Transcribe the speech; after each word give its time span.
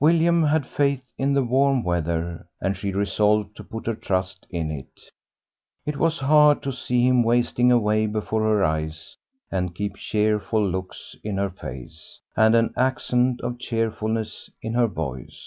William 0.00 0.42
had 0.42 0.66
faith 0.66 1.04
in 1.18 1.34
the 1.34 1.44
warm 1.44 1.84
weather, 1.84 2.48
and 2.60 2.76
she 2.76 2.90
resolved 2.90 3.54
to 3.56 3.62
put 3.62 3.86
her 3.86 3.94
trust 3.94 4.44
in 4.50 4.72
it. 4.72 4.90
It 5.86 5.98
was 5.98 6.18
hard 6.18 6.64
to 6.64 6.72
see 6.72 7.06
him 7.06 7.22
wasting 7.22 7.70
away 7.70 8.06
before 8.08 8.42
her 8.42 8.64
eyes 8.64 9.14
and 9.52 9.76
keep 9.76 9.94
cheerful 9.94 10.68
looks 10.68 11.14
in 11.22 11.36
her 11.36 11.50
face 11.50 12.18
and 12.34 12.56
an 12.56 12.74
accent 12.76 13.40
of 13.42 13.60
cheerfulness 13.60 14.50
in 14.60 14.74
heir 14.74 14.88
voice. 14.88 15.46